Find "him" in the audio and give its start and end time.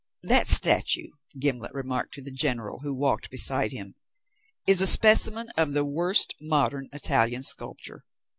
3.71-3.93